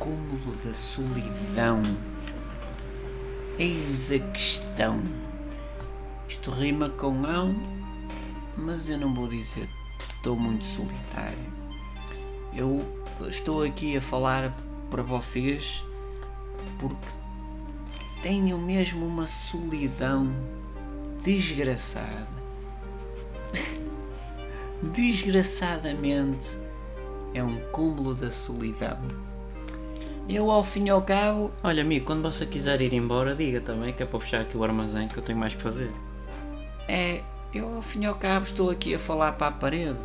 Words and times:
cúmulo 0.00 0.56
da 0.64 0.74
solidão. 0.74 1.80
Eis 3.56 4.10
a 4.10 4.18
questão. 4.18 5.00
Isto 6.28 6.50
rima 6.50 6.88
com 6.88 7.24
ão, 7.24 7.54
mas 8.56 8.88
eu 8.88 8.98
não 8.98 9.14
vou 9.14 9.28
dizer 9.28 9.68
estou 10.20 10.36
muito 10.36 10.66
solitário. 10.66 11.38
Eu 12.54 12.84
estou 13.28 13.62
aqui 13.62 13.96
a 13.96 14.02
falar 14.02 14.54
para 14.90 15.02
vocês 15.02 15.84
porque 16.78 17.12
tenho 18.22 18.58
mesmo 18.58 19.06
uma 19.06 19.26
solidão 19.26 20.30
desgraçada. 21.22 22.28
Desgraçadamente 24.92 26.58
é 27.32 27.42
um 27.42 27.60
cúmulo 27.70 28.14
da 28.14 28.30
solidão. 28.30 29.29
Eu, 30.36 30.50
ao 30.50 30.64
fim 30.64 30.84
e 30.86 30.90
ao 30.90 31.02
cabo, 31.02 31.50
Olha, 31.62 31.80
amigo, 31.82 32.04
quando 32.04 32.20
você 32.30 32.44
quiser 32.46 32.82
ir 32.82 32.92
embora, 32.92 33.34
diga 33.34 33.62
também 33.62 33.94
que 33.94 34.02
é 34.02 34.06
para 34.06 34.20
fechar 34.20 34.42
aqui 34.42 34.58
o 34.58 34.62
armazém 34.62 35.08
que 35.08 35.16
eu 35.16 35.22
tenho 35.22 35.38
mais 35.38 35.54
que 35.54 35.62
fazer. 35.62 35.90
é. 36.88 37.24
Eu, 37.52 37.74
ao 37.74 37.82
fim 37.82 38.02
e 38.02 38.06
ao 38.06 38.14
cabo, 38.14 38.44
estou 38.46 38.70
aqui 38.70 38.94
a 38.94 38.98
falar 38.98 39.32
para 39.32 39.48
a 39.48 39.52
parede. 39.52 39.98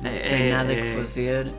Não 0.00 0.10
É, 0.10 0.18
tenho 0.20 0.46
é, 0.46 0.50
nada 0.50 0.72
é. 0.72 0.76
que 0.76 0.84
fazer. 0.84 1.52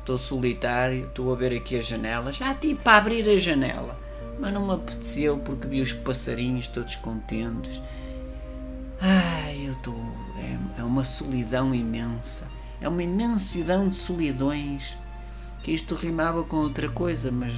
Estou 0.00 0.18
solitário. 0.18 1.06
Estou 1.08 1.32
a 1.32 1.36
ver 1.36 1.52
aqui 1.56 1.76
a 1.76 1.80
janela. 1.80 2.32
Já 2.32 2.54
tive 2.54 2.80
para 2.80 2.98
abrir 2.98 3.28
a 3.28 3.36
janela. 3.36 3.96
Mas 4.38 4.52
não 4.52 4.66
me 4.66 4.74
apeteceu 4.74 5.38
porque 5.38 5.66
vi 5.68 5.80
os 5.80 5.92
passarinhos 5.92 6.68
todos 6.68 6.96
contentes. 6.96 7.82
Ai, 9.00 9.66
eu 9.68 9.72
estou. 9.72 9.94
É, 10.36 10.80
é 10.80 10.84
uma 10.84 11.04
solidão 11.04 11.74
imensa. 11.74 12.50
É 12.80 12.88
uma 12.88 13.02
imensidão 13.02 13.88
de 13.88 13.94
solidões. 13.96 14.96
Que 15.66 15.72
isto 15.72 15.96
rimava 15.96 16.44
com 16.44 16.58
outra 16.58 16.88
coisa, 16.88 17.28
mas. 17.32 17.52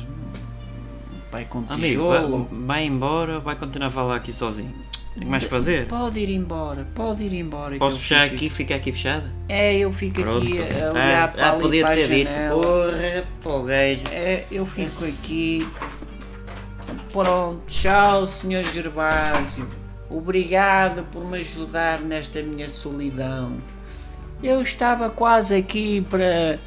Vai 1.31 1.45
com 1.45 1.59
Amigo, 1.59 1.75
vai, 2.09 2.19
tijolo. 2.21 2.49
vai 2.51 2.85
embora, 2.87 3.39
vai 3.39 3.55
continuar 3.55 3.89
a 3.89 3.91
falar 3.91 4.17
aqui 4.17 4.33
sozinho. 4.33 4.73
Tenho 5.15 5.31
mais 5.31 5.45
que 5.45 5.51
fazer. 5.51 5.87
Pode 5.89 6.19
ir 6.19 6.31
embora, 6.31 6.89
pode 6.95 7.23
ir 7.25 7.35
embora. 7.35 7.77
Posso 7.77 7.99
fechar 7.99 8.25
aqui? 8.25 8.49
Fica 8.49 8.77
aqui 8.77 8.93
fechada? 8.93 9.31
É, 9.47 9.77
eu 9.77 9.93
fico 9.93 10.23
Pronto. 10.23 10.39
aqui 10.39 10.59
a 10.59 10.91
olhar 10.91 11.25
Ah, 11.25 11.29
para 11.29 11.49
ah, 11.51 11.57
podia 11.57 11.85
para 11.85 11.95
ter 11.97 12.09
dito. 12.09 12.31
janela. 12.31 12.63
Porra, 12.63 13.25
pô, 13.43 13.63
gajo. 13.65 14.01
É, 14.11 14.47
eu 14.51 14.65
fico 14.65 15.05
aqui. 15.05 15.69
Pronto, 17.13 17.61
tchau, 17.67 18.27
Sr. 18.27 18.65
Gervásio. 18.73 19.69
Obrigado 20.09 21.03
por 21.13 21.27
me 21.27 21.37
ajudar 21.37 22.01
nesta 22.01 22.41
minha 22.41 22.71
solidão. 22.71 23.59
Eu 24.43 24.63
estava 24.63 25.11
quase 25.11 25.55
aqui 25.55 26.01
para. 26.09 26.59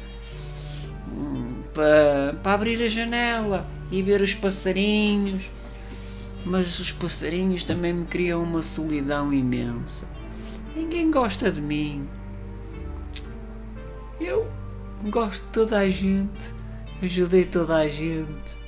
Para, 1.72 2.34
para 2.42 2.52
abrir 2.52 2.82
a 2.82 2.88
janela 2.88 3.66
e 3.90 4.02
ver 4.02 4.20
os 4.20 4.34
passarinhos. 4.34 5.50
Mas 6.44 6.80
os 6.80 6.90
passarinhos 6.90 7.64
também 7.64 7.92
me 7.92 8.06
criam 8.06 8.42
uma 8.42 8.62
solidão 8.62 9.32
imensa. 9.32 10.08
Ninguém 10.74 11.10
gosta 11.10 11.50
de 11.50 11.60
mim. 11.60 12.08
Eu 14.20 14.50
gosto 15.10 15.44
de 15.44 15.50
toda 15.50 15.78
a 15.78 15.88
gente, 15.88 16.54
ajudei 17.02 17.44
toda 17.44 17.76
a 17.76 17.88
gente 17.88 18.62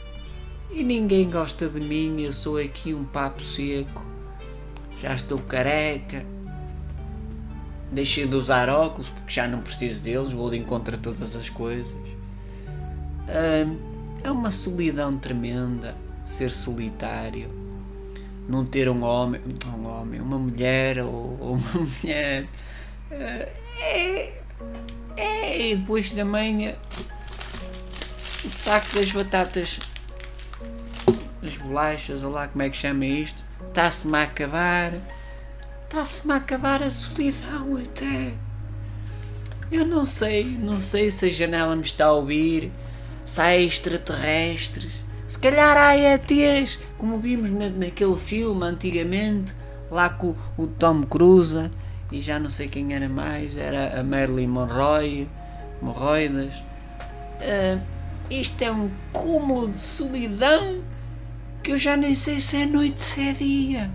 e 0.70 0.82
ninguém 0.82 1.30
gosta 1.30 1.68
de 1.68 1.80
mim. 1.80 2.20
Eu 2.20 2.32
sou 2.32 2.58
aqui 2.58 2.92
um 2.92 3.04
papo 3.04 3.42
seco, 3.42 4.04
já 5.00 5.14
estou 5.14 5.38
careca, 5.38 6.26
deixei 7.92 8.26
de 8.26 8.34
usar 8.34 8.68
óculos 8.68 9.08
porque 9.10 9.32
já 9.32 9.46
não 9.46 9.60
preciso 9.60 10.02
deles, 10.02 10.32
vou 10.32 10.50
de 10.50 10.58
encontro 10.58 10.96
a 10.96 10.98
todas 10.98 11.36
as 11.36 11.48
coisas. 11.48 11.94
É 13.26 14.30
uma 14.30 14.50
solidão 14.50 15.12
tremenda 15.12 15.94
ser 16.24 16.50
solitário, 16.50 17.50
não 18.48 18.64
ter 18.64 18.88
um 18.88 19.02
homem, 19.02 19.40
um 19.76 19.86
homem, 19.86 20.20
uma 20.20 20.38
mulher 20.38 20.98
ou, 21.00 21.36
ou 21.40 21.52
uma 21.54 21.72
mulher. 22.02 22.46
Ah, 23.10 23.48
é, 23.80 24.40
é, 25.16 25.70
e 25.70 25.76
depois 25.76 26.16
eh, 26.16 26.76
o 28.44 28.48
saco 28.48 28.94
das 28.94 29.12
batatas, 29.12 29.78
as 31.42 31.58
bolachas, 31.58 32.24
ou 32.24 32.32
lá 32.32 32.48
como 32.48 32.62
é 32.62 32.70
que 32.70 32.76
chama 32.76 33.04
isto, 33.04 33.44
está-se-me 33.68 34.16
a 34.16 34.22
acabar. 34.22 34.92
Está-se-me 35.84 36.32
a 36.32 36.36
acabar 36.36 36.82
a 36.82 36.90
solidão 36.90 37.76
até. 37.76 38.34
Eu 39.70 39.86
não 39.86 40.04
sei, 40.04 40.44
não 40.44 40.80
sei 40.80 41.10
se 41.10 41.26
a 41.26 41.30
janela 41.30 41.76
me 41.76 41.82
está 41.82 42.06
a 42.06 42.12
ouvir, 42.12 42.72
se 43.24 43.40
há 43.40 43.56
extraterrestres, 43.56 45.04
se 45.26 45.38
calhar 45.38 45.76
há 45.76 45.96
ETs, 45.96 46.78
como 46.98 47.18
vimos 47.18 47.50
na, 47.50 47.68
naquele 47.68 48.16
filme 48.16 48.64
antigamente, 48.64 49.54
lá 49.90 50.08
com 50.08 50.34
o 50.56 50.66
Tom 50.66 51.02
Cruise 51.02 51.70
e 52.12 52.20
já 52.20 52.38
não 52.38 52.50
sei 52.50 52.68
quem 52.68 52.94
era 52.94 53.08
mais, 53.08 53.56
era 53.56 53.98
a 53.98 54.02
Marilyn 54.04 54.48
Monroe, 54.48 55.28
Morroidas. 55.80 56.54
Ah, 57.40 57.80
isto 58.30 58.62
é 58.62 58.70
um 58.70 58.90
cúmulo 59.12 59.68
de 59.68 59.82
solidão 59.82 60.82
que 61.62 61.72
eu 61.72 61.78
já 61.78 61.96
nem 61.96 62.14
sei 62.14 62.40
se 62.40 62.62
é 62.62 62.66
noite, 62.66 63.02
se 63.02 63.28
é 63.28 63.32
dia. 63.32 63.90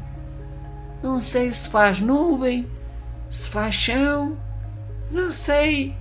Não 1.02 1.22
sei 1.22 1.54
se 1.54 1.70
faz 1.70 2.02
nuvem, 2.02 2.68
se 3.30 3.48
faz 3.48 3.76
chão, 3.76 4.38
não 5.10 5.32
sei. 5.32 5.96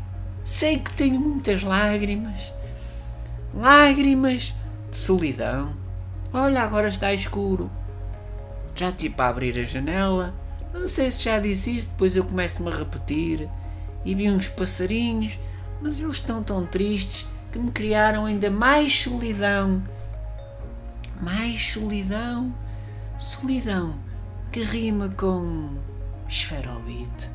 Sei 0.45 0.79
que 0.79 0.93
tenho 0.95 1.21
muitas 1.21 1.63
lágrimas. 1.63 2.53
Lágrimas 3.55 4.55
de 4.91 4.97
solidão. 4.97 5.73
Olha, 6.33 6.63
agora 6.63 6.89
está 6.89 7.13
escuro. 7.13 7.71
Já 8.75 8.93
tipo 8.93 9.21
a 9.23 9.29
abrir 9.29 9.59
a 9.59 9.65
janela. 9.65 10.35
Não 10.73 10.87
sei 10.87 11.11
se 11.11 11.25
já 11.25 11.39
disse 11.39 11.77
isto, 11.79 11.91
depois 11.91 12.15
eu 12.15 12.25
começo-me 12.25 12.71
a 12.71 12.77
repetir. 12.77 13.49
E 14.05 14.15
vi 14.15 14.31
uns 14.31 14.49
passarinhos, 14.49 15.39
mas 15.81 16.01
eles 16.01 16.17
estão 16.17 16.43
tão 16.43 16.67
tristes 16.67 17.27
que 17.51 17.59
me 17.59 17.71
criaram 17.71 18.27
ainda 18.27 18.51
mais 18.51 18.95
solidão. 19.01 19.83
Mais 21.21 21.73
solidão. 21.73 22.55
Solidão 23.19 23.99
que 24.53 24.63
rima 24.63 25.09
com 25.09 25.71
esferobite. 26.29 27.31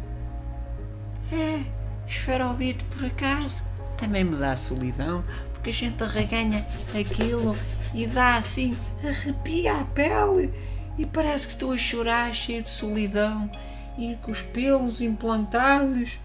É, 1.31 1.63
esferobite 2.07 2.83
por 2.85 3.05
acaso 3.05 3.67
também 3.97 4.23
me 4.23 4.35
dá 4.35 4.55
solidão, 4.57 5.23
porque 5.63 5.69
a 5.69 5.73
gente 5.73 6.03
arreganha 6.03 6.67
aquilo 6.93 7.57
e 7.95 8.05
dá 8.05 8.35
assim, 8.35 8.77
arrepia 9.01 9.79
a 9.79 9.85
pele 9.85 10.53
e 10.97 11.05
parece 11.05 11.47
que 11.47 11.53
estou 11.53 11.71
a 11.71 11.77
chorar 11.77 12.33
cheio 12.35 12.61
de 12.61 12.69
solidão 12.69 13.49
e 13.97 14.17
com 14.21 14.31
os 14.31 14.41
pelos 14.41 14.99
implantados. 14.99 16.19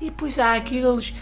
E 0.00 0.04
depois 0.04 0.38
há 0.38 0.54
aqueles 0.54 1.12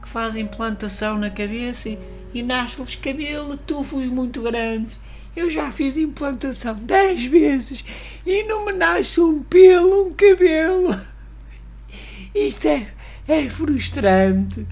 que 0.00 0.08
fazem 0.08 0.46
plantação 0.46 1.18
na 1.18 1.28
cabeça 1.28 1.90
e, 1.90 1.98
e 2.32 2.42
nasce-lhes 2.42 2.94
cabelo, 2.94 3.54
tufos 3.58 4.06
muito 4.06 4.40
grandes. 4.40 4.98
Eu 5.36 5.50
já 5.50 5.70
fiz 5.70 5.98
implantação 5.98 6.74
dez 6.74 7.22
vezes 7.24 7.84
e 8.24 8.44
não 8.44 8.64
me 8.64 8.72
nasce 8.72 9.20
um 9.20 9.42
pelo, 9.42 10.06
um 10.06 10.14
cabelo. 10.14 10.98
Isto 12.34 12.68
é, 12.68 12.88
é 13.28 13.50
frustrante. 13.50 14.66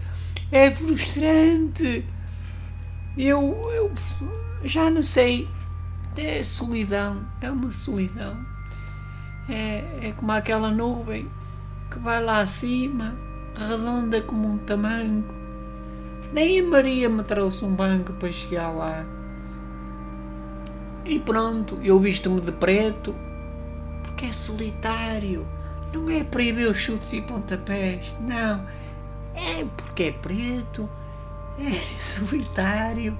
É 0.50 0.70
frustrante. 0.70 2.06
Eu, 3.18 3.68
eu 3.72 3.92
já 4.64 4.88
não 4.88 5.02
sei. 5.02 5.48
É 6.16 6.42
solidão. 6.42 7.24
É 7.40 7.50
uma 7.50 7.72
solidão. 7.72 8.36
É, 9.48 10.08
é 10.08 10.14
como 10.16 10.30
aquela 10.32 10.70
nuvem 10.70 11.28
que 11.90 11.98
vai 11.98 12.22
lá 12.22 12.40
acima, 12.40 13.16
redonda 13.56 14.20
como 14.22 14.46
um 14.46 14.58
tamanco. 14.58 15.34
Nem 16.32 16.60
a 16.60 16.64
Maria 16.64 17.08
me 17.08 17.22
trouxe 17.22 17.64
um 17.64 17.74
banco 17.74 18.12
para 18.12 18.30
chegar 18.30 18.70
lá. 18.70 19.04
E 21.04 21.18
pronto, 21.18 21.78
eu 21.82 21.98
visto-me 21.98 22.40
de 22.40 22.52
preto 22.52 23.14
porque 24.02 24.26
é 24.26 24.32
solitário. 24.32 25.46
Não 25.92 26.10
é 26.10 26.22
para 26.22 26.42
ir 26.42 26.52
ver 26.52 26.68
os 26.68 26.76
chutes 26.76 27.12
e 27.14 27.22
pontapés, 27.22 28.14
não. 28.20 28.66
É 29.34 29.64
porque 29.76 30.02
é 30.04 30.12
preto, 30.12 30.88
é 31.60 31.80
solitário 32.00 33.16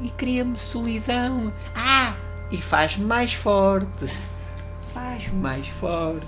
e 0.00 0.08
cria-me 0.10 0.58
solidão. 0.58 1.52
Ah, 1.74 2.14
e 2.50 2.56
faz-me 2.60 3.04
mais 3.04 3.32
forte. 3.34 4.06
Faz-me 4.94 5.38
mais 5.40 5.66
forte. 5.68 6.26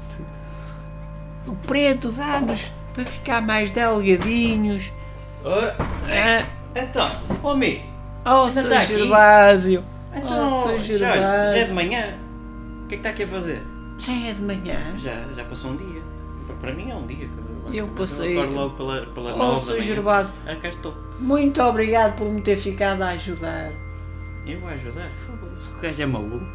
O 1.47 1.55
preto 1.57 2.13
dá-nos 2.13 2.73
para 2.95 3.05
ficar 3.05 3.41
mais 3.43 3.73
delgadinhos. 3.73 4.93
Ora, 5.45 5.77
Ah, 5.79 6.47
então, 6.77 7.51
amigo. 7.51 7.83
oh, 8.25 8.47
está 8.47 8.79
aqui? 8.81 8.97
Gervásio. 8.99 9.85
Então, 10.15 10.47
oh, 10.47 10.63
Sr. 10.63 10.69
olha, 10.69 10.99
já 10.99 11.09
é 11.09 11.19
Gervásio. 11.19 11.67
de 11.67 11.73
manhã. 11.73 12.05
O 12.85 12.87
que 12.89 12.95
é 12.95 12.99
que 12.99 13.01
está 13.01 13.09
aqui 13.11 13.23
a 13.25 13.27
fazer? 13.29 13.63
Já 13.99 14.13
é 14.13 14.33
de 14.33 14.41
manhã. 14.43 14.79
Já, 14.97 15.15
já 15.35 15.45
passou 15.45 15.71
um 15.73 15.77
dia. 15.77 16.03
Pa- 16.47 16.55
Para 16.61 16.73
mim 16.75 16.91
é 16.91 16.95
um 16.95 17.07
dia 17.07 17.17
que 17.27 17.52
eu 17.73 17.87
Mas 17.87 17.95
passei- 17.97 18.35
logo 18.37 18.77
pela, 18.77 19.07
Oh, 19.37 19.57
Sr. 19.59 19.81
Gervásio, 19.81 20.35
Ah, 20.47 20.57
cá 20.57 20.69
estou. 20.69 20.95
muito 21.21 21.63
obrigado 21.63 22.17
por 22.17 22.31
me 22.31 22.41
ter 22.41 22.57
ficado 22.57 23.03
a 23.03 23.11
ajudar. 23.11 23.71
Eu 24.47 24.59
vou 24.61 24.69
ajudar. 24.71 25.11
O 25.77 25.81
gajo 25.81 26.03
é 26.03 26.07
maluco. 26.07 26.47